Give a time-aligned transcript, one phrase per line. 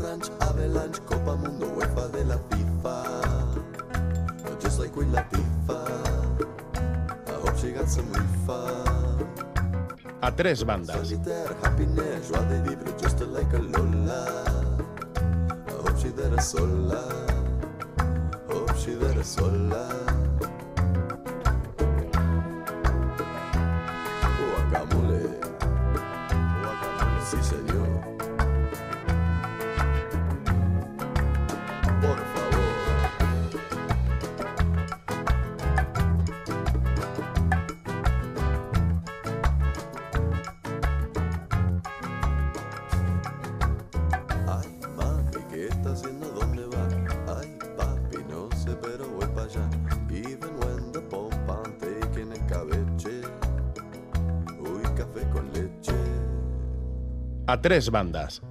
[0.00, 2.94] Ranch, Avalanche, Copa Mundo, UEFA de la FIFA.
[4.60, 5.88] Just like Queen Latifah.
[7.26, 8.08] I hope she got some.
[10.20, 11.08] A tres bandas.
[13.00, 14.44] Just like a Lola.
[15.66, 17.02] I hope she there sola.
[18.48, 19.97] Hope she there sola.
[57.48, 58.42] A tres bandas.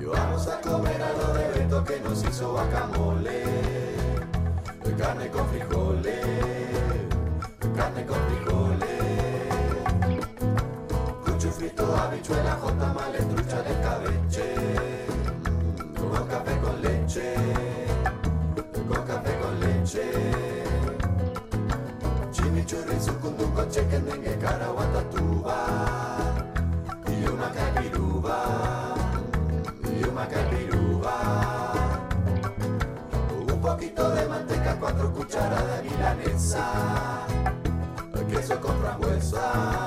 [0.00, 3.42] Y vamos a comer algo de Beto que nos hizo guacamole.
[4.96, 6.24] Carne con frijoles.
[7.74, 9.48] Carne con frijoles.
[11.24, 14.54] Cucho frito, habichuela, jotamales, trucha de escabeche.
[15.42, 17.34] Mm, Con café con leche.
[18.88, 20.04] Con café con leche.
[22.30, 24.04] Chimichurri, sucundungo, chicken
[35.34, 37.26] cucharadas de milanesa.
[38.28, 39.83] Queso con frambuesa.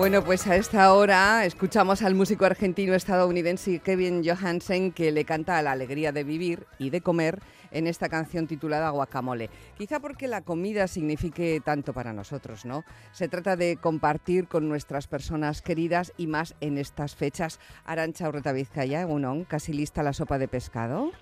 [0.00, 5.60] Bueno, pues a esta hora escuchamos al músico argentino estadounidense Kevin Johansen que le canta
[5.60, 9.50] la alegría de vivir y de comer en esta canción titulada Guacamole.
[9.76, 12.82] Quizá porque la comida signifique tanto para nosotros, ¿no?
[13.12, 17.60] Se trata de compartir con nuestras personas queridas y más en estas fechas.
[17.84, 21.12] Arancha Urreta Vizcaya, Egunon, casi lista la sopa de pescado.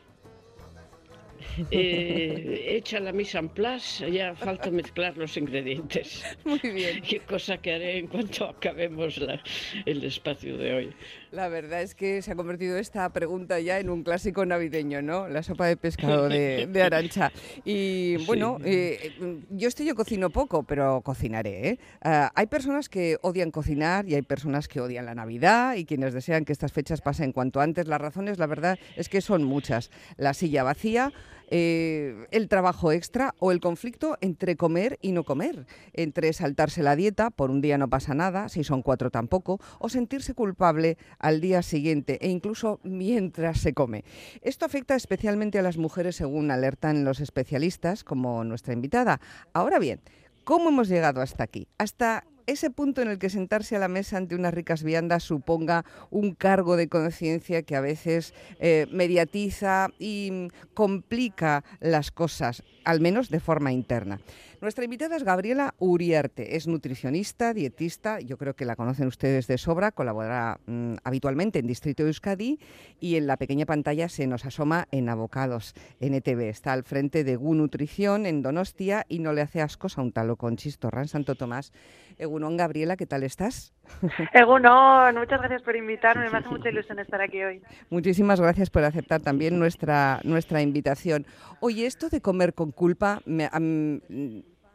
[1.71, 6.25] Eh, hecha la mise en place, ya falta mezclar los ingredientes.
[6.44, 7.00] Muy bien.
[7.09, 9.41] Qué cosa que haré en cuanto acabemos la-
[9.87, 10.97] el espacio de hoy.
[11.31, 15.28] La verdad es que se ha convertido esta pregunta ya en un clásico navideño, ¿no?
[15.28, 17.33] La sopa de pescado de, de Arancha.
[17.65, 19.12] Y bueno, eh,
[19.50, 21.69] yo estoy yo cocino poco, pero cocinaré.
[21.69, 21.78] ¿eh?
[22.03, 26.15] Ah, hay personas que odian cocinar y hay personas que odian la Navidad y quienes
[26.15, 27.87] desean que estas fechas pasen cuanto antes.
[27.88, 29.91] Las razones, la verdad, es que son muchas.
[30.17, 31.12] La silla vacía,
[31.51, 36.97] eh, el trabajo extra o el conflicto entre comer y no comer, entre saltarse la
[36.97, 41.41] dieta, por un día no pasa nada, si son cuatro tampoco, o sentirse culpable al
[41.41, 44.05] día siguiente e incluso mientras se come.
[44.43, 49.21] Esto afecta especialmente a las mujeres según alertan los especialistas, como nuestra invitada.
[49.53, 50.01] Ahora bien,
[50.45, 51.69] ¿cómo hemos llegado hasta aquí?
[51.79, 55.85] Hasta ese punto en el que sentarse a la mesa ante unas ricas viandas suponga
[56.11, 63.01] un cargo de conciencia que a veces eh, mediatiza y mm, complica las cosas, al
[63.01, 64.19] menos de forma interna.
[64.61, 69.57] Nuestra invitada es Gabriela Uriarte, es nutricionista, dietista, yo creo que la conocen ustedes de
[69.57, 72.59] sobra, colabora mm, habitualmente en Distrito de Euskadi
[72.99, 76.49] y en la pequeña pantalla se nos asoma en Abocados NTV.
[76.49, 80.11] Está al frente de GU Nutrición en Donostia y no le hace ascos a un
[80.11, 81.73] talo con chistorra en Santo Tomás.
[82.19, 83.73] Egunon, Gabriela, ¿qué tal estás?
[84.35, 87.63] Egunon, muchas gracias por invitarme, me hace mucha ilusión estar aquí hoy.
[87.91, 91.27] Muchísimas gracias por aceptar también nuestra, nuestra invitación.
[91.61, 93.49] Oye, esto de comer con culpa, me-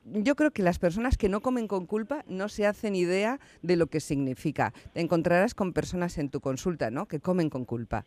[0.06, 3.75] yo creo que las personas que no comen con culpa no se hacen idea de
[3.78, 4.74] lo que significa.
[4.94, 7.08] Te encontrarás con personas en tu consulta, ¿no?
[7.08, 8.06] Que comen con culpa.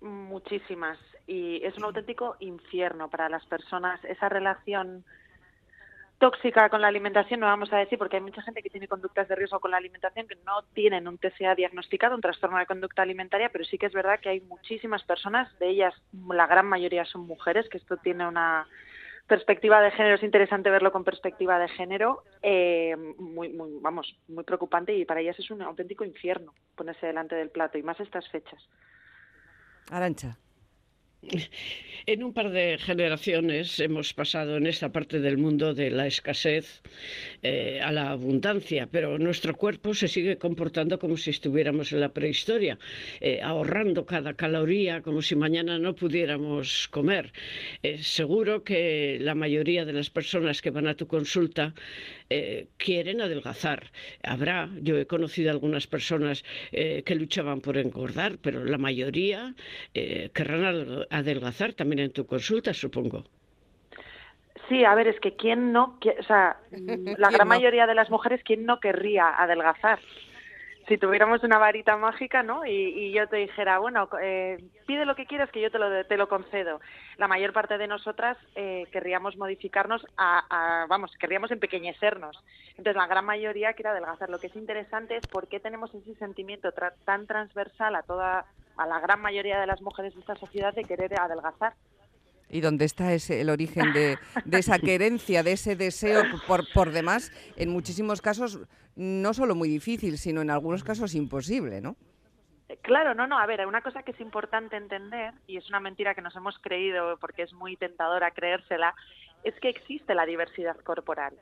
[0.00, 0.98] Muchísimas.
[1.26, 5.04] Y es un auténtico infierno para las personas esa relación
[6.18, 9.28] tóxica con la alimentación, no vamos a decir, porque hay mucha gente que tiene conductas
[9.28, 13.02] de riesgo con la alimentación que no tienen un TCA diagnosticado, un trastorno de conducta
[13.02, 15.94] alimentaria, pero sí que es verdad que hay muchísimas personas, de ellas
[16.28, 18.66] la gran mayoría son mujeres, que esto tiene una
[19.26, 24.44] perspectiva de género, es interesante verlo con perspectiva de género, eh, muy, muy, vamos, muy
[24.44, 28.28] preocupante y para ellas es un auténtico infierno ponerse delante del plato y más estas
[28.28, 28.60] fechas.
[29.90, 30.36] Arancha.
[32.06, 36.82] En un par de generaciones hemos pasado en esta parte del mundo de la escasez
[37.42, 42.10] eh, a la abundancia, pero nuestro cuerpo se sigue comportando como si estuviéramos en la
[42.10, 42.78] prehistoria,
[43.20, 47.32] eh, ahorrando cada caloría como si mañana no pudiéramos comer.
[47.82, 51.74] Eh, seguro que la mayoría de las personas que van a tu consulta
[52.30, 53.90] eh, quieren adelgazar.
[54.22, 59.54] Habrá, yo he conocido algunas personas eh, que luchaban por engordar, pero la mayoría
[59.94, 63.24] eh, querrán adel- adelgazar también en tu consulta, supongo.
[64.68, 67.54] Sí, a ver, es que quién no, o sea, mm, la ¿Quién gran no?
[67.54, 69.98] mayoría de las mujeres, ¿quién no querría adelgazar?
[70.88, 72.66] si tuviéramos una varita mágica, ¿no?
[72.66, 76.16] Y, yo te dijera, bueno, eh, pide lo que quieras que yo te lo, te
[76.16, 76.80] lo concedo.
[77.16, 82.36] La mayor parte de nosotras eh, querríamos modificarnos, a, vamos, querríamos empequeñecernos.
[82.76, 84.28] Entonces, la gran mayoría quiere adelgazar.
[84.28, 86.70] Lo que es interesante es por qué tenemos ese sentimiento
[87.04, 88.44] tan transversal a toda,
[88.76, 91.74] a la gran mayoría de las mujeres de esta sociedad de querer adelgazar
[92.48, 94.18] y dónde está ese, el origen de,
[94.52, 98.60] esa querencia, de ese deseo por, por demás, en muchísimos casos
[98.96, 101.96] no solo muy difícil, sino en algunos casos imposible, ¿no?
[102.82, 106.14] Claro, no, no, a ver, una cosa que es importante entender, y es una mentira
[106.14, 108.94] que nos hemos creído porque es muy tentadora creérsela,
[109.42, 111.34] es que existe la diversidad corporal.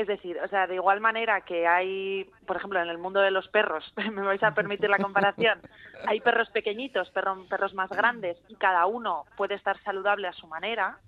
[0.00, 3.30] Es decir, o sea, de igual manera que hay, por ejemplo, en el mundo de
[3.30, 5.60] los perros, me vais a permitir la comparación,
[6.06, 10.46] hay perros pequeñitos, perros, perros más grandes, y cada uno puede estar saludable a su
[10.46, 10.98] manera.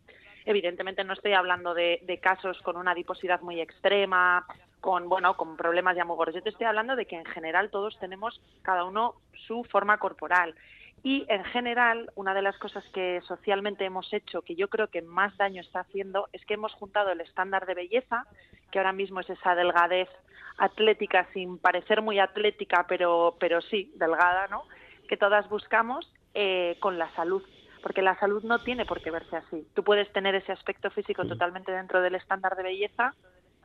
[0.45, 4.45] Evidentemente no estoy hablando de, casos con una adiposidad muy extrema,
[4.83, 6.35] con bueno con problemas de amogores.
[6.35, 9.15] Yo te estoy hablando de que en general todos tenemos cada uno
[9.47, 10.55] su forma corporal
[11.03, 15.03] y en general una de las cosas que socialmente hemos hecho que yo creo que
[15.03, 18.27] más daño está haciendo es que hemos juntado el estándar de belleza
[18.71, 20.09] que ahora mismo es esa delgadez
[20.59, 24.65] atlética sin parecer muy atlética pero pero sí delgada no
[25.09, 27.43] que todas buscamos eh, con la salud.
[27.83, 29.67] Porque la salud no tiene por qué verse así.
[29.75, 33.15] Tú puedes tener ese aspecto físico totalmente dentro del estándar de belleza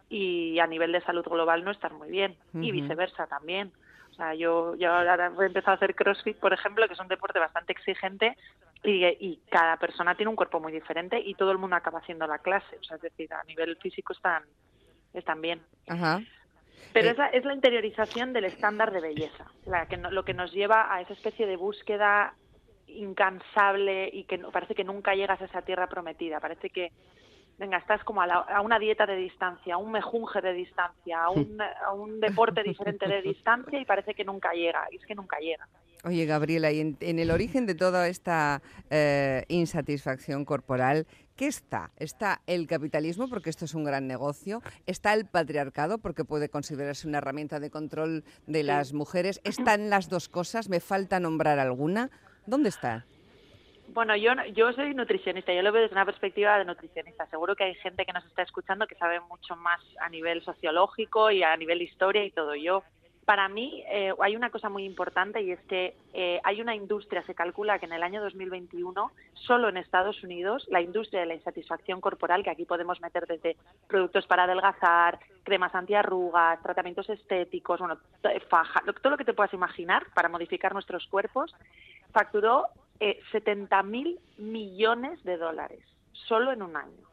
[0.09, 2.35] y a nivel de salud global no estar muy bien.
[2.53, 3.71] Y viceversa también.
[4.17, 7.07] O sea, yo, yo ahora he empezado a hacer CrossFit, por ejemplo, que es un
[7.07, 8.35] deporte bastante exigente
[8.83, 12.25] y, y, cada persona tiene un cuerpo muy diferente y todo el mundo acaba haciendo
[12.25, 12.77] la clase.
[12.79, 14.43] O sea, es decir, a nivel físico están,
[15.13, 15.61] están bien.
[16.93, 20.91] Pero esa es la interiorización del estándar de belleza, la que lo que nos lleva
[20.91, 22.33] a esa especie de búsqueda
[22.87, 26.39] incansable y que parece que nunca llegas a esa tierra prometida.
[26.39, 26.91] Parece que
[27.57, 31.57] venga, estás como a, una dieta de distancia, a un mejunje de distancia, a un,
[31.61, 35.37] a un deporte diferente de distancia y parece que nunca llega, y es que nunca
[35.39, 35.67] llega.
[36.03, 41.91] Oye, Gabriela, y en, el origen de toda esta eh, insatisfacción corporal, ¿qué está?
[41.97, 44.61] ¿Está el capitalismo, porque esto es un gran negocio?
[44.85, 49.41] ¿Está el patriarcado, porque puede considerarse una herramienta de control de las mujeres?
[49.43, 50.69] ¿Están las dos cosas?
[50.69, 52.11] ¿Me falta nombrar alguna?
[52.45, 53.05] ¿Dónde está?
[53.97, 57.25] Bueno, yo, yo soy nutricionista, yo lo veo desde una perspectiva de nutricionista.
[57.31, 61.31] Seguro que hay gente que nos está escuchando que sabe mucho más a nivel sociológico
[61.31, 62.53] y a nivel historia y todo.
[62.53, 62.83] Yo,
[63.25, 67.25] para mí, eh, hay una cosa muy importante y es que eh, hay una industria,
[67.25, 71.33] se calcula que en el año 2021, solo en Estados Unidos, la industria de la
[71.33, 73.57] insatisfacción corporal, que aquí podemos meter desde
[73.87, 77.97] productos para adelgazar, cremas antiarrugas, tratamientos estéticos, bueno,
[78.47, 81.55] faja, todo lo que te puedas imaginar para modificar nuestros cuerpos,
[82.13, 82.67] facturó
[82.99, 85.79] eh, 70 mil millones de dólares
[86.27, 87.07] solo en un año.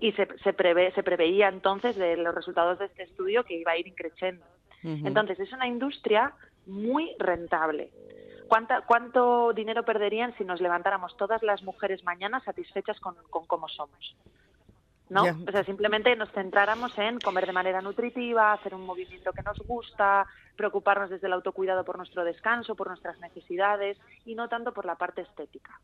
[0.00, 3.72] Y se, se, prevé, se preveía entonces de los resultados de este estudio que iba
[3.72, 4.44] a ir increciendo.
[4.82, 6.32] Entonces es una industria
[6.66, 7.90] muy rentable.
[8.48, 13.68] ¿Cuánta, ¿Cuánto dinero perderían si nos levantáramos todas las mujeres mañana satisfechas con, con cómo
[13.68, 14.16] somos?
[15.10, 15.24] ¿No?
[15.24, 19.58] O sea, simplemente nos centráramos en comer de manera nutritiva, hacer un movimiento que nos
[19.58, 20.26] gusta,
[20.56, 24.94] preocuparnos desde el autocuidado por nuestro descanso, por nuestras necesidades y no tanto por la
[24.94, 25.78] parte estética.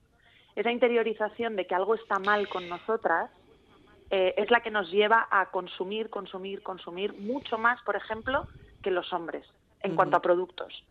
[0.54, 3.30] Esa interiorización de que algo está mal con nosotras
[4.11, 8.47] eh, es la que nos lleva a consumir, consumir, consumir mucho más, por ejemplo,
[8.83, 9.45] que los hombres
[9.83, 10.85] en cuanto a productos.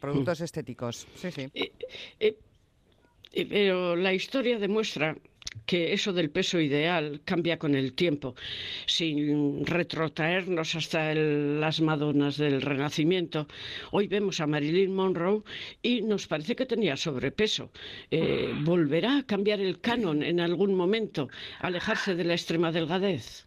[0.00, 1.50] Productos estéticos, sí, sí.
[1.54, 1.72] Eh,
[2.20, 2.36] eh,
[3.48, 5.16] pero la historia demuestra
[5.66, 8.34] que eso del peso ideal cambia con el tiempo,
[8.86, 13.46] sin retrotraernos hasta las Madonas del Renacimiento.
[13.90, 15.42] Hoy vemos a Marilyn Monroe
[15.82, 17.70] y nos parece que tenía sobrepeso.
[18.10, 21.28] Eh, ¿Volverá a cambiar el canon en algún momento,
[21.60, 23.46] alejarse de la extrema delgadez?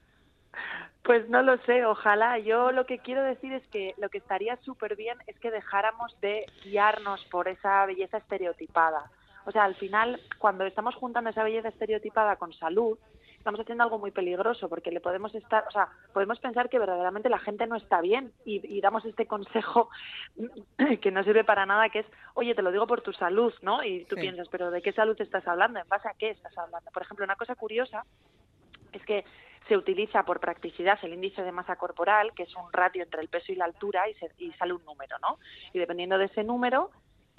[1.03, 2.38] Pues no lo sé, ojalá.
[2.38, 6.15] Yo lo que quiero decir es que lo que estaría súper bien es que dejáramos
[6.22, 9.10] de guiarnos por esa belleza estereotipada
[9.45, 12.98] o sea, al final, cuando estamos juntando esa belleza estereotipada con salud,
[13.41, 17.27] estamos haciendo algo muy peligroso porque le podemos estar, o sea, podemos pensar que verdaderamente
[17.27, 19.89] la gente no está bien y, damos este consejo
[21.01, 22.05] que no sirve para nada, que es,
[22.36, 23.83] oye, te lo digo por tu salud, ¿no?
[23.83, 25.79] Y tú piensas, pero ¿de qué salud estás hablando?
[25.79, 26.91] ¿En base a qué estás hablando?
[26.91, 28.05] Por ejemplo, una cosa curiosa
[28.91, 29.25] es que
[29.67, 33.27] se utiliza por practicidad el índice de masa corporal, que es un ratio entre el
[33.27, 35.39] peso y la altura, y, y sale un número, ¿no?
[35.74, 36.91] Y dependiendo de ese número,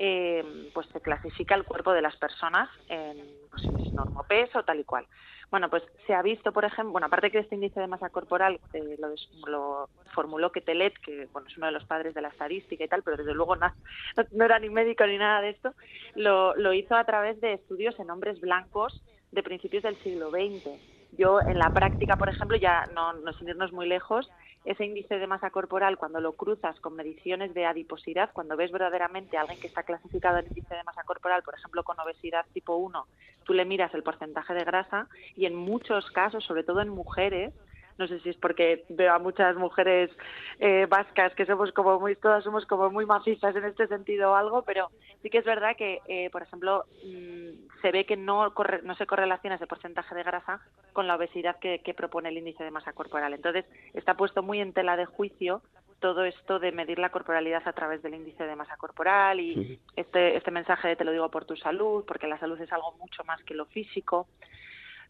[0.04, 3.18] eh, pues se clasifica el cuerpo de las personas en
[3.48, 5.06] pues, normopeso, tal y cual.
[5.48, 8.58] Bueno, pues se ha visto, por ejemplo, bueno, aparte que este índice de masa corporal
[8.72, 8.98] eh,
[9.46, 13.04] lo, formuló Ketelet, que bueno, es uno de los padres de la estadística y tal,
[13.04, 13.72] pero desde luego no,
[14.32, 15.72] no era ni médico ni nada de esto,
[16.16, 20.80] lo, lo hizo a través de estudios en hombres blancos de principios del siglo XX.
[21.16, 24.28] Yo en la práctica, por ejemplo, ya no, no sin muy lejos,
[24.64, 29.36] ese índice de masa corporal, cuando lo cruzas con mediciones de adiposidad, cuando ves verdaderamente
[29.36, 32.76] a alguien que está clasificado en índice de masa corporal, por ejemplo, con obesidad tipo
[32.76, 33.06] 1,
[33.44, 37.52] tú le miras el porcentaje de grasa y en muchos casos, sobre todo en mujeres,
[37.98, 40.10] no sé si es porque veo a muchas mujeres
[40.58, 44.34] eh, vascas que somos como muy, todas somos como muy macizas en este sentido o
[44.34, 44.90] algo, pero
[45.22, 49.06] sí que es verdad que, eh, por ejemplo, mm, se ve que no, no se
[49.06, 50.60] correlaciona ese porcentaje de grasa
[50.92, 53.34] con la obesidad que, propone el índice de masa corporal.
[53.34, 55.62] Entonces, está puesto muy en tela de juicio
[56.00, 60.36] todo esto de medir la corporalidad a través del índice de masa corporal y este,
[60.36, 63.22] este mensaje de te lo digo por tu salud, porque la salud es algo mucho
[63.22, 64.26] más que lo físico.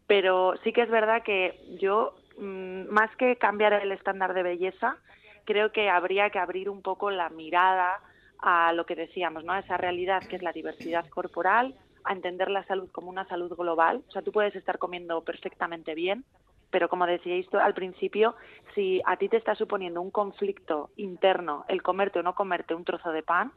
[0.07, 4.97] Pero sí que es verdad que yo más que cambiar el estándar de belleza,
[5.45, 7.99] creo que habría que abrir un poco la mirada
[8.39, 9.53] a lo que decíamos, ¿no?
[9.53, 13.55] A esa realidad que es la diversidad corporal, a entender la salud como una salud
[13.55, 14.03] global.
[14.07, 16.25] O sea, tú puedes estar comiendo perfectamente bien,
[16.69, 18.35] pero como decíais al principio,
[18.75, 22.83] si a ti te está suponiendo un conflicto interno el comerte o no comerte un
[22.83, 23.51] trozo de pan,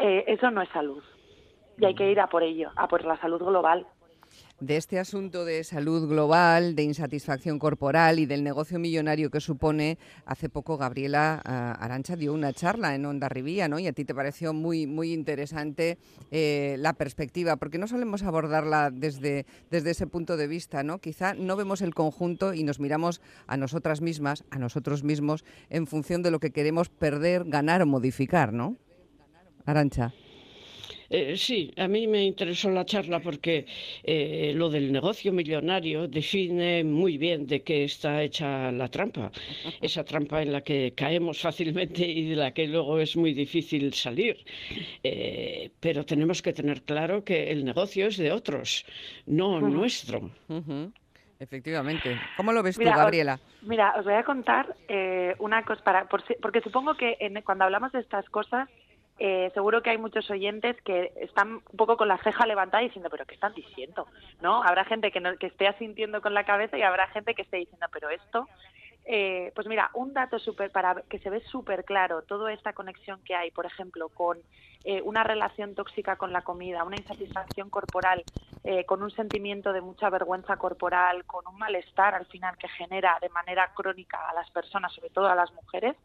[0.00, 1.02] eh, eso no es salud.
[1.78, 3.86] Y hay que ir a por ello, a por la salud global
[4.62, 9.98] de este asunto de salud global, de insatisfacción corporal y del negocio millonario que supone,
[10.24, 13.80] hace poco Gabriela ah, Arancha dio una charla en Onda Rivía, ¿no?
[13.80, 15.98] Y a ti te pareció muy, muy interesante
[16.30, 21.00] eh, la perspectiva, porque no solemos abordarla desde, desde ese punto de vista, ¿no?
[21.00, 25.88] Quizá no vemos el conjunto y nos miramos a nosotras mismas, a nosotros mismos, en
[25.88, 28.76] función de lo que queremos perder, ganar o modificar, ¿no?
[29.66, 30.14] Arancha.
[31.12, 33.66] Eh, sí, a mí me interesó la charla porque
[34.02, 39.30] eh, lo del negocio millonario define muy bien de qué está hecha la trampa.
[39.82, 43.92] Esa trampa en la que caemos fácilmente y de la que luego es muy difícil
[43.92, 44.42] salir.
[45.04, 48.86] Eh, pero tenemos que tener claro que el negocio es de otros,
[49.26, 50.30] no nuestro.
[51.38, 52.18] Efectivamente.
[52.38, 53.38] ¿Cómo lo ves tú, Gabriela?
[53.60, 54.74] mira, os voy a contar
[55.40, 58.70] una cosa, para, porque supongo que cuando hablamos de estas cosas
[59.24, 63.08] eh, seguro que hay muchos oyentes que están un poco con la ceja levantada diciendo,
[63.08, 64.08] pero ¿qué están diciendo?
[64.40, 64.64] ¿No?
[64.64, 67.58] Habrá gente que, no, que esté asintiendo con la cabeza y habrá gente que esté
[67.58, 68.48] diciendo, pero esto...
[69.04, 73.20] Eh, pues mira, un dato súper para que se ve súper claro toda esta conexión
[73.24, 74.38] que hay, por ejemplo, con
[74.84, 78.24] eh, una relación tóxica con la comida, una insatisfacción corporal,
[78.86, 83.28] con un sentimiento de mucha vergüenza corporal, con un malestar al final que genera de
[83.28, 85.96] manera crónica a las personas, sobre todo a las mujeres,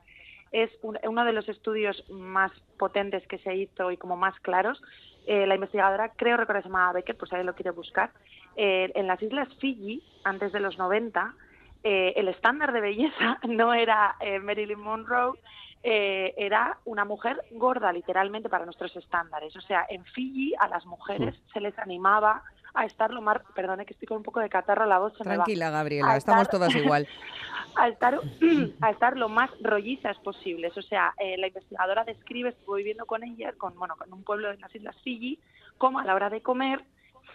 [0.52, 4.82] es uno de los estudios más potentes que se hizo y como más claros.
[5.26, 8.12] Eh, la investigadora, creo recordar, se llamaba Becker, pues ahí lo quiere buscar.
[8.56, 11.34] Eh, en las islas Fiji, antes de los 90,
[11.84, 15.38] eh, el estándar de belleza no era Marilyn Monroe,
[15.84, 19.56] era una mujer gorda, literalmente, para nuestros estándares.
[19.56, 22.44] O sea, en Fiji a las mujeres se les animaba
[22.78, 25.14] a estar lo más, perdone que estoy con un poco de catarro la voz.
[25.18, 27.08] Se Tranquila, Gabriela, estamos todas igual.
[27.76, 28.20] a estar,
[28.82, 30.78] a estar lo más rollizas posibles.
[30.78, 34.50] O sea, eh, la investigadora describe, estuvo viviendo con ella, con, bueno, con un pueblo
[34.50, 35.40] de las Islas Fiji,
[35.78, 36.84] como a la hora de comer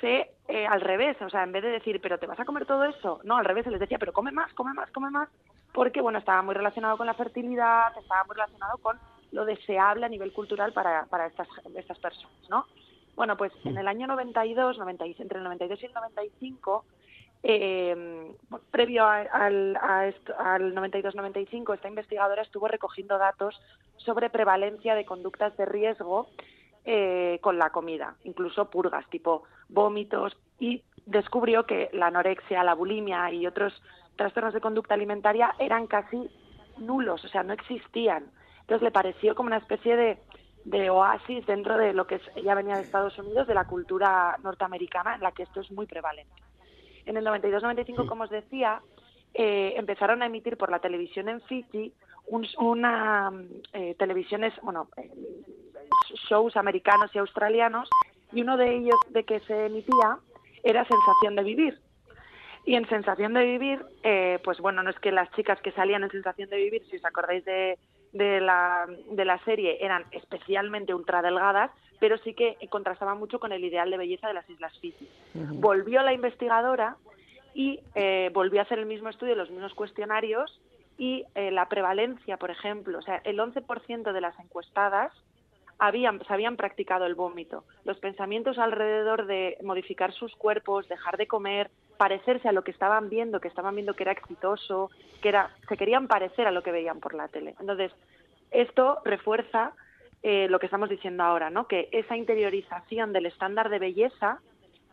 [0.00, 2.66] se eh, al revés, o sea, en vez de decir, pero te vas a comer
[2.66, 5.28] todo eso, no, al revés, se les decía, pero come más, come más, come más,
[5.72, 8.98] porque, bueno, estaba muy relacionado con la fertilidad, estaba muy relacionado con
[9.30, 11.46] lo deseable a nivel cultural para, para estas,
[11.76, 12.66] estas personas, ¿no?
[13.14, 14.78] Bueno, pues en el año 92,
[15.18, 16.84] entre el 92 y el 95,
[17.44, 18.34] eh,
[18.70, 23.60] previo al, al 92-95, esta investigadora estuvo recogiendo datos
[23.96, 26.28] sobre prevalencia de conductas de riesgo
[26.84, 33.30] eh, con la comida, incluso purgas, tipo vómitos, y descubrió que la anorexia, la bulimia
[33.32, 33.72] y otros
[34.16, 36.30] trastornos de conducta alimentaria eran casi
[36.78, 38.24] nulos, o sea, no existían.
[38.60, 40.18] Entonces le pareció como una especie de
[40.64, 44.36] de oasis dentro de lo que es, ella venía de Estados Unidos, de la cultura
[44.42, 46.42] norteamericana, en la que esto es muy prevalente.
[47.04, 48.80] En el 92-95, como os decía,
[49.34, 51.92] eh, empezaron a emitir por la televisión en Fiji
[52.58, 53.32] una
[53.72, 55.10] eh, televisiones, bueno, eh,
[56.28, 57.88] shows americanos y australianos,
[58.32, 60.18] y uno de ellos de que se emitía
[60.62, 61.80] era Sensación de Vivir.
[62.64, 66.04] Y en Sensación de Vivir, eh, pues bueno, no es que las chicas que salían
[66.04, 67.78] en Sensación de Vivir, si os acordáis de
[68.12, 73.64] de la, de la serie eran especialmente ultradelgadas, pero sí que contrastaban mucho con el
[73.64, 75.08] ideal de belleza de las Islas Fiji.
[75.34, 76.96] Volvió la investigadora
[77.54, 80.60] y eh, volvió a hacer el mismo estudio, los mismos cuestionarios,
[80.98, 85.12] y eh, la prevalencia, por ejemplo, o sea, el 11% de las encuestadas
[85.78, 87.64] habían, se habían practicado el vómito.
[87.84, 91.70] Los pensamientos alrededor de modificar sus cuerpos, dejar de comer,
[92.02, 94.90] parecerse a lo que estaban viendo, que estaban viendo que era exitoso,
[95.20, 97.54] que era, se querían parecer a lo que veían por la tele.
[97.60, 97.92] Entonces,
[98.50, 99.70] esto refuerza
[100.24, 101.68] eh, lo que estamos diciendo ahora, ¿no?
[101.68, 104.40] Que esa interiorización del estándar de belleza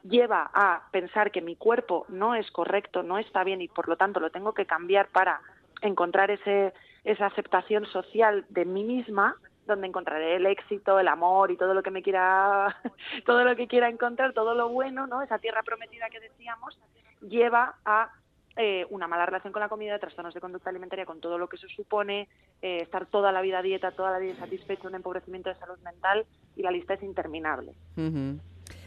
[0.04, 3.98] lleva a pensar que mi cuerpo no es correcto, no está bien y por lo
[3.98, 5.42] tanto lo tengo que cambiar para
[5.82, 6.74] encontrar ese,
[7.06, 9.36] esa aceptación social de mí misma
[9.70, 12.76] donde encontraré el éxito, el amor y todo lo que me quiera,
[13.26, 15.22] todo lo que quiera encontrar, todo lo bueno, ¿no?
[15.22, 16.78] Esa tierra prometida que decíamos,
[17.22, 18.12] lleva a
[18.58, 21.56] eh, una mala relación con la comida, trastornos de conducta alimentaria, con todo lo que
[21.56, 22.28] eso supone,
[22.62, 25.80] eh, estar toda la vida a dieta, toda la vida insatisfecho, un empobrecimiento de salud
[25.80, 26.26] mental
[26.58, 27.72] y la lista es interminable.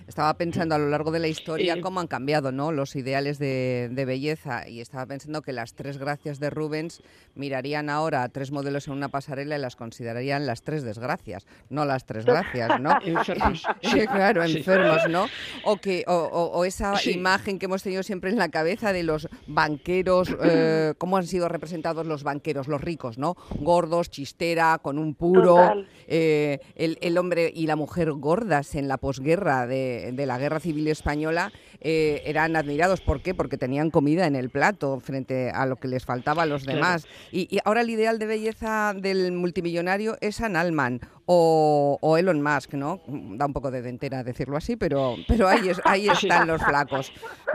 [0.07, 2.73] Estaba pensando a lo largo de la historia cómo han cambiado ¿no?
[2.73, 7.03] los ideales de, belleza y estaba pensando que las tres gracias de Rubens
[7.35, 11.85] mirarían ahora a tres modelos en una pasarela y las considerarían las tres desgracias, no
[11.85, 12.99] las tres gracias, ¿no?
[13.05, 13.63] enfermos.
[13.83, 15.27] Sí, claro, enfermos, ¿no?
[15.65, 20.35] O, que, o, esa imagen que hemos tenido siempre en la cabeza de los banqueros,
[20.43, 23.37] eh, cómo han sido representados los banqueros, los ricos, ¿no?
[23.61, 28.99] Gordos, chistera, con un puro, eh, el, el hombre y la mujer gordas en la
[28.99, 31.53] posguerra de de, la Guerra Civil Española
[31.85, 33.01] eh, eran admirados.
[33.01, 33.35] ¿Por qué?
[33.35, 37.07] Porque tenían comida en el plato frente a lo que les faltaba a los demás.
[37.33, 43.03] Y, ahora el ideal de belleza del multimillonario es San Alman o, Elon Musk, ¿no?
[43.07, 47.13] Da un poco de dentera decirlo así, pero, pero ahí, ahí están los flacos.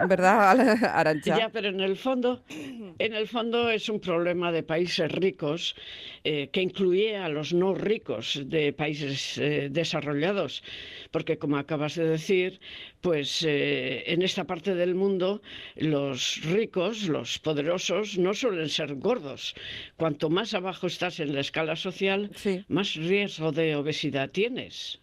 [0.07, 0.59] ¿Verdad,
[0.93, 1.37] Arancha?
[1.37, 5.75] Ya, pero en el fondo, en el fondo es un problema de países ricos
[6.23, 10.63] eh, que incluye a los no ricos de países eh, desarrollados,
[11.11, 12.59] porque como acabas de decir,
[13.07, 15.41] pues eh, en esta parte del mundo
[15.77, 19.55] los ricos, los poderosos, no suelen ser gordos.
[19.95, 22.29] Cuanto más abajo estás en la escala social,
[22.67, 24.99] más riesgo de obesidad tienes.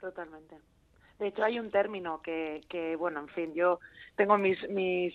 [0.00, 0.54] Totalmente.
[1.18, 3.80] De hecho, hay un término que, que bueno, en fin, yo
[4.14, 5.12] tengo mis, mis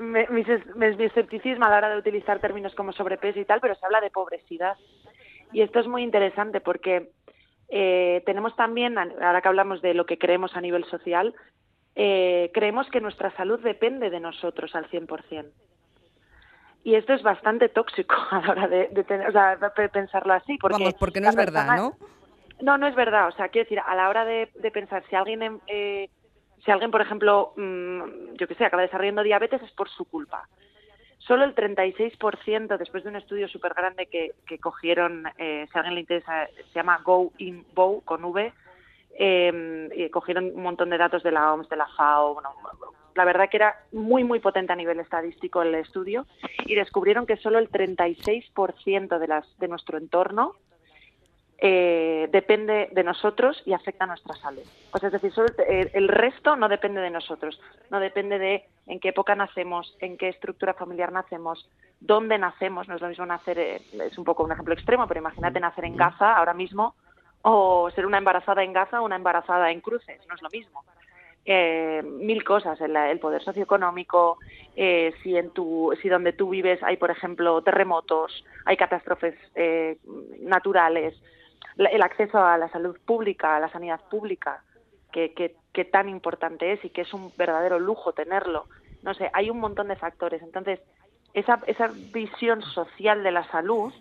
[0.00, 4.00] mi, escepticismo a la hora de utilizar términos como sobrepeso y tal, pero se habla
[4.00, 4.76] de pobresidad.
[5.52, 7.12] Y esto es muy interesante porque
[7.68, 11.34] eh, tenemos también, ahora que hablamos de lo que creemos a nivel social,
[11.94, 15.46] eh, creemos que nuestra salud depende de nosotros al 100%.
[16.84, 20.56] Y esto es bastante tóxico a la hora de, pensarlo así.
[20.58, 21.96] Porque Vamos, porque no es verdad, ¿no?
[22.60, 23.28] No, no es verdad.
[23.28, 26.08] O sea, quiero decir, a la hora de, pensar, si alguien, eh,
[26.64, 30.48] si alguien, por ejemplo, mm, yo qué sé, acaba desarrollando diabetes, es por su culpa.
[31.26, 36.00] Solo el 36%, después de un estudio súper grande que, cogieron, eh, si alguien le
[36.02, 38.52] interesa, se llama Go in Bow con V,
[39.18, 42.40] eh, cogieron un montón de datos de la OMS, de la FAO,
[43.16, 46.26] la verdad que era muy, muy potente a nivel estadístico el estudio,
[46.64, 50.54] y descubrieron que solo el 36% de, las, de nuestro entorno
[51.58, 54.62] eh, depende de nosotros y afecta a nuestra salud.
[54.90, 55.32] Pues es decir,
[55.66, 57.58] el, resto no depende de nosotros,
[57.90, 61.66] no depende de en qué época nacemos, en qué estructura familiar nacemos,
[61.98, 62.88] dónde nacemos.
[62.88, 65.86] No es lo mismo nacer, eh, es un poco un ejemplo extremo, pero imagínate nacer
[65.86, 66.94] en Gaza ahora mismo
[67.40, 70.84] o ser una embarazada en Gaza o una embarazada en Cruces, no es lo mismo.
[71.46, 74.38] Eh, mil cosas, el, el poder socioeconómico,
[74.74, 79.36] si en tu, si donde tú vives hay, por ejemplo, terremotos, hay catástrofes
[80.40, 81.16] naturales,
[81.76, 84.62] el acceso a la salud pública, a la sanidad pública,
[85.12, 85.32] que,
[85.72, 88.66] que, tan importante es y que es un verdadero lujo tenerlo.
[89.02, 90.42] No sé, hay un montón de factores.
[90.42, 90.80] Entonces,
[91.32, 93.94] esa, esa visión social de la salud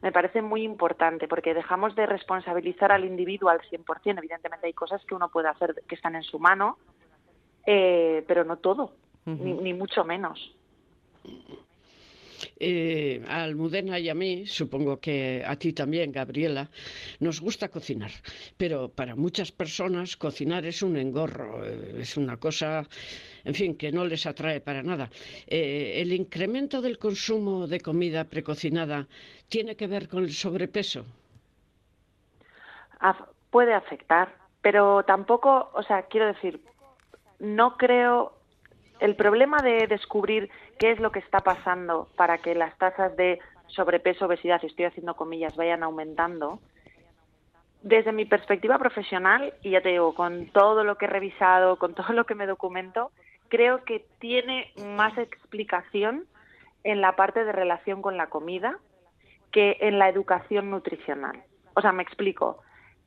[0.00, 4.18] me parece muy importante porque dejamos de responsabilizar al individuo al 100%.
[4.18, 6.78] Evidentemente hay cosas que uno puede hacer que están en su mano,
[7.66, 8.92] eh, pero no todo,
[9.24, 10.54] ni, ni mucho menos
[12.66, 16.70] eh, a Almudena y a mí, supongo que a ti también, Gabriela,
[17.20, 18.10] nos gusta cocinar,
[18.56, 22.88] pero para muchas personas cocinar es un engorro, eh, es una cosa,
[23.44, 25.10] en fin, que no les atrae para nada.
[25.46, 29.06] Eh, ¿El incremento del consumo de comida precocinada
[29.48, 31.04] tiene que ver con el sobrepeso?
[33.50, 36.58] puede afectar, pero tampoco, o sea, quiero decir,
[37.38, 38.32] no creo
[39.00, 43.40] el problema de descubrir qué es lo que está pasando para que las tasas de
[43.68, 46.60] sobrepeso, obesidad, y estoy haciendo comillas, vayan aumentando,
[47.82, 51.94] desde mi perspectiva profesional, y ya te digo, con todo lo que he revisado, con
[51.94, 53.10] todo lo que me documento,
[53.48, 56.24] creo que tiene más explicación
[56.82, 58.78] en la parte de relación con la comida
[59.52, 61.42] que en la educación nutricional.
[61.74, 62.62] O sea, me explico.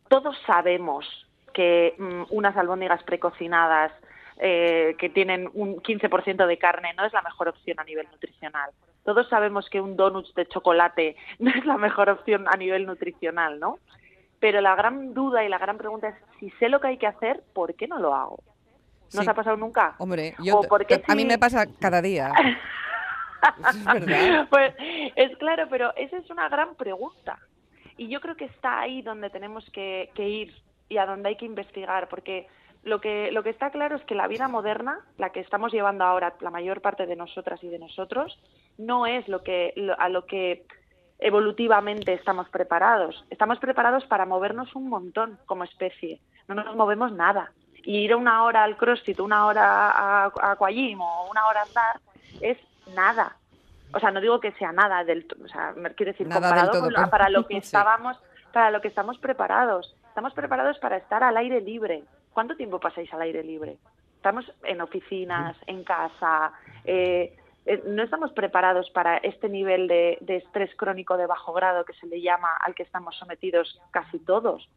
[0.09, 1.05] Todos sabemos
[1.53, 3.91] que mm, unas albóndigas precocinadas
[4.39, 8.69] eh, que tienen un 15% de carne no es la mejor opción a nivel nutricional.
[9.03, 13.59] Todos sabemos que un donut de chocolate no es la mejor opción a nivel nutricional,
[13.59, 13.79] ¿no?
[14.39, 17.07] Pero la gran duda y la gran pregunta es, si sé lo que hay que
[17.07, 18.43] hacer, ¿por qué no lo hago?
[19.13, 19.95] ¿No os ha pasado nunca?
[19.97, 20.61] Hombre, yo,
[21.07, 22.31] a mí me pasa cada día.
[23.69, 24.47] es verdad.
[24.49, 24.75] Pues
[25.15, 27.39] es claro, pero esa es una gran pregunta.
[27.97, 30.53] Y yo creo que está ahí donde tenemos que, que ir
[30.89, 32.47] y a donde hay que investigar, porque
[32.87, 36.03] lo que, lo que está claro es que la vida moderna, la que estamos llevando
[36.05, 38.39] ahora la mayor parte de nosotras y de nosotros,
[38.77, 40.65] no es lo que, lo- a lo que
[41.19, 43.25] evolutivamente estamos preparados.
[43.29, 46.19] Estamos preparados para movernos un montón como especie.
[46.47, 47.51] No nos movemos nada.
[47.83, 51.99] Y ir una hora al CrossFit, una hora a, a o una hora a andar
[52.41, 52.57] es
[52.95, 53.35] nada.
[53.93, 56.81] O sea, no digo que sea nada del o sea, quiero decir, Nada comparado todo,
[56.83, 57.59] con lo- para lo que Sí.
[57.67, 58.19] estábamos,
[58.53, 59.95] para lo que estamos preparados.
[60.09, 62.03] Estamos preparados para estar al aire libre.
[62.37, 63.79] ¿Cuánto tiempo pasáis al aire libre?
[64.17, 66.53] Estamos en oficinas, en casa,
[66.85, 71.83] eh, eh, no estamos preparados para este nivel de, de estrés crónico de bajo grado
[71.83, 74.69] que se le llama al que estamos sometidos casi todos.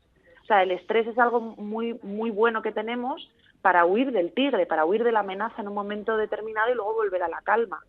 [0.43, 4.65] O sea, el estrés es algo muy, muy bueno que tenemos para huir del tigre,
[4.65, 7.85] para huir de la amenaza en un momento determinado y luego volver a la calma.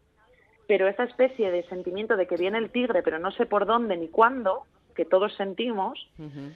[0.68, 3.96] Pero esa especie de sentimiento de que viene el tigre, pero no sé por dónde
[3.96, 4.66] ni cuándo,
[4.98, 6.52] que todos sentimos, Ujú.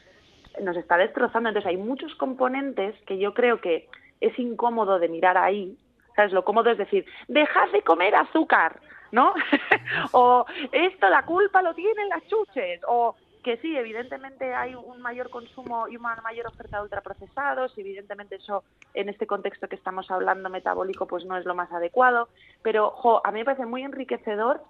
[0.61, 1.49] Nos está destrozando.
[1.49, 3.87] Entonces hay muchos componentes que yo creo que
[4.21, 5.77] es incómodo de mirar ahí.
[6.15, 6.31] ¿Sabes?
[6.31, 8.79] Lo cómodo es decir, dejad de comer azúcar,
[9.11, 9.33] ¿no?
[10.13, 12.79] o esto, la culpa lo tienen las chuches.
[12.87, 13.15] O
[13.45, 18.63] que sí, evidentemente hay un mayor consumo y una mayor oferta de ultraprocesados, evidentemente eso
[18.95, 22.27] en este contexto que estamos hablando metabólico pues no es lo más adecuado,
[22.63, 24.63] pero a mí me parece muy enriquecedor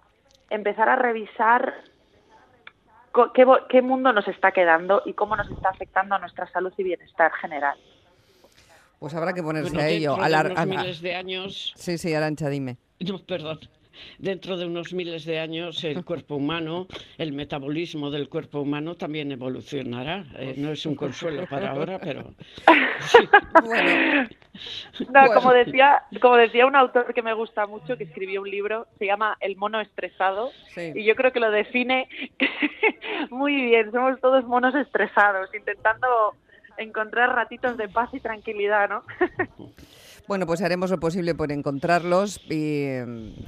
[0.50, 1.74] empezar a revisar
[3.34, 6.84] qué, qué mundo nos está quedando y cómo nos está afectando a nuestra salud y
[6.84, 7.78] bienestar general.
[8.99, 10.15] Pues habrá que ponerse Bueno, a ello.
[10.15, 12.78] a la- a- miles de años, Sí, sí, Arancha, dime.
[12.99, 13.60] no, perdón,
[14.17, 19.31] dentro de unos miles de años el cuerpo humano, el metabolismo del cuerpo humano también
[19.31, 20.25] evolucionará.
[20.38, 22.34] Eh, no es un consuelo para ahora, pero
[22.99, 23.27] sí.
[23.63, 24.29] Bueno,
[24.99, 25.34] No, Bueno.
[25.34, 29.05] como decía, como decía un autor que me gusta mucho, que escribió un libro, se
[29.05, 30.91] llama El mono estresado, sí.
[30.95, 32.08] y yo creo que lo define
[33.29, 33.91] muy bien.
[33.91, 36.08] Somos todos monos estresados, intentando
[36.77, 39.03] encontrar ratitos de paz y tranquilidad, ¿no?
[40.27, 42.88] Bueno, pues haremos lo posible por encontrarlos y,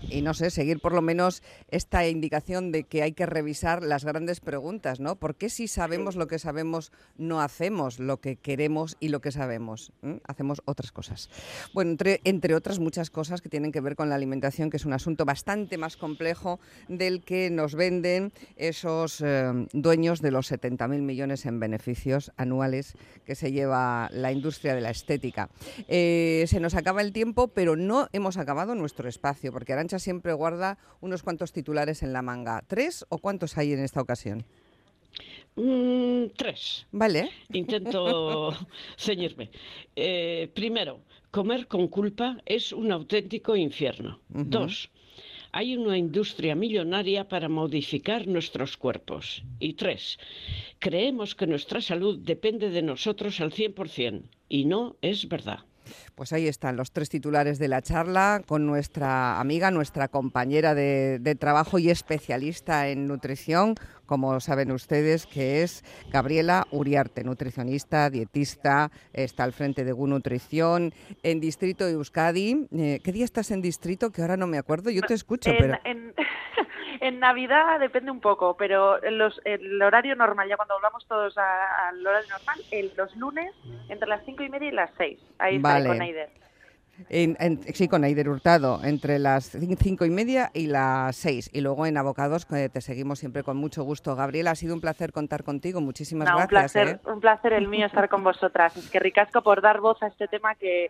[0.10, 4.06] y no sé, seguir por lo menos esta indicación de que hay que revisar las
[4.06, 5.16] grandes preguntas, ¿no?
[5.16, 9.32] ¿Por qué si sabemos lo que sabemos no hacemos lo que queremos y lo que
[9.32, 9.92] sabemos?
[10.04, 10.18] ¿Mm?
[10.28, 11.32] Hacemos otras cosas.
[11.74, 14.86] Bueno, entre, entre otras muchas cosas que tienen que ver con la alimentación, que es
[14.86, 21.02] un asunto bastante más complejo del que nos venden esos eh, dueños de los 70.000
[21.02, 22.94] millones en beneficios anuales
[23.26, 25.50] que se lleva la industria de la estética.
[25.88, 30.34] Eh, se nos acaba el tiempo, pero no hemos acabado nuestro espacio, porque Arancha siempre
[30.34, 32.64] guarda unos cuantos titulares en la manga.
[32.68, 34.46] ¿Tres o cuántos hay en esta ocasión?
[35.56, 36.86] Mm, tres.
[36.92, 37.30] Vale.
[37.54, 38.54] Intento
[38.98, 39.50] ceñirme.
[39.96, 41.02] Eh, primero,
[41.32, 44.20] comer con culpa es un auténtico infierno.
[44.30, 44.92] Dos,
[45.52, 49.44] hay una industria millonaria para modificar nuestros cuerpos.
[49.60, 50.20] Y tres,
[50.80, 55.62] creemos que nuestra salud depende de nosotros al 100% y no es verdad.
[56.16, 61.20] Pues ahí están los tres titulares de la charla con nuestra amiga, nuestra compañera de,
[61.20, 68.90] de trabajo y especialista en nutrición, como saben ustedes, que es Gabriela Uriarte, nutricionista, dietista,
[69.14, 72.68] está al frente de GU Nutrición en Distrito de Euskadi.
[72.72, 74.12] Eh, ¿Qué día estás en Distrito?
[74.12, 75.74] Que ahora no me acuerdo, yo te escucho, En, pero...
[75.84, 76.14] en-
[77.08, 81.38] en Navidad depende un poco, pero en los- el horario normal, ya cuando volvamos todos
[81.38, 83.54] al horario normal, el- los lunes
[83.90, 85.20] entre las cinco y media y las seis.
[85.40, 85.88] Ahí está, Vale.
[85.88, 86.30] con Aider.
[87.10, 91.48] En- en- sí, con Aider Hurtado, entre las cin- cinco y media y las seis.
[91.54, 94.16] Y luego en Abocados, que te seguimos siempre con mucho gusto.
[94.16, 95.80] Gabriela, ha sido un placer contar contigo.
[95.80, 96.72] Muchísimas No, un gracias.
[96.74, 97.12] placer, ¿eh?
[97.12, 98.76] un placer el mío estar con vosotras.
[98.78, 100.90] Es que ricasco por dar voz a este tema que,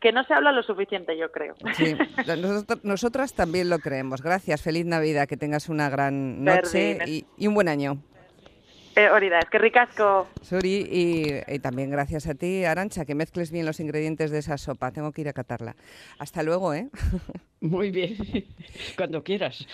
[0.00, 1.54] que no se habla lo suficiente, yo creo.
[1.74, 1.94] Sí,
[2.26, 4.22] nosotros- nosotras también lo creemos.
[4.22, 7.98] Gracias, feliz Navidad, que tengas una gran noche y, y un buen año.
[8.96, 10.26] Eh, Orida, es que ricasco.
[10.42, 14.58] Suri, y, y también gracias a ti, Arancha, que mezcles bien los ingredientes de esa
[14.58, 14.90] sopa.
[14.90, 15.76] Tengo que ir a catarla.
[16.18, 16.88] Hasta luego, ¿eh?
[17.60, 18.16] Muy bien,
[18.96, 19.64] cuando quieras.